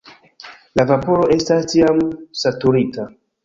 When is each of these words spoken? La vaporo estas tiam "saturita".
La 0.79 0.85
vaporo 0.93 1.29
estas 1.37 1.69
tiam 1.77 2.03
"saturita". 2.45 3.11